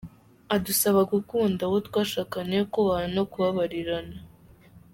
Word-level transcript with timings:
Adusaba 0.55 1.01
gukunda 1.13 1.61
uwo 1.69 1.79
twashakanye, 1.87 2.57
kubahana 2.73 3.11
no 3.17 3.23
kubabarirana. 3.31 4.17